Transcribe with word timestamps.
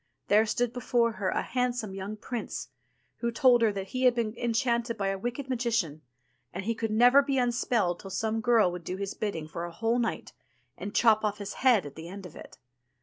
there 0.29 0.47
stood 0.47 0.73
before 0.73 1.11
her 1.11 1.29
a 1.29 1.43
handsome 1.43 1.93
young 1.93 2.17
prince, 2.17 2.69
who 3.17 3.29
told 3.29 3.61
her 3.61 3.71
that 3.71 3.89
he 3.89 4.05
had 4.05 4.15
been 4.15 4.33
enchanted 4.35 4.97
by 4.97 5.09
a 5.09 5.17
wicked 5.19 5.47
magician, 5.47 6.01
and 6.51 6.65
he 6.65 6.73
could 6.73 6.89
never 6.89 7.21
be 7.21 7.37
unspelled 7.37 7.99
till 7.99 8.09
some 8.09 8.41
girl 8.41 8.71
would 8.71 8.83
do 8.83 8.97
his 8.97 9.13
bidding 9.13 9.47
for 9.47 9.63
a 9.63 9.71
whole 9.71 9.99
night, 9.99 10.33
and 10.75 10.95
chop 10.95 11.23
off 11.23 11.37
his 11.37 11.53
head 11.61 11.85
at 11.85 11.93
the 11.93 12.07
end 12.07 12.25
of 12.25 12.35
it. 12.35 12.57